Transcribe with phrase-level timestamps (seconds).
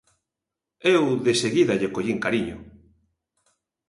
[0.95, 2.57] Eu deseguida lle collín cariño.